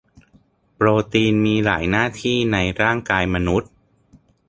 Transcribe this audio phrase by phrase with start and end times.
[0.75, 3.71] โปรตีนมีหลายหน้าที่ในร่ายกายมนุษย์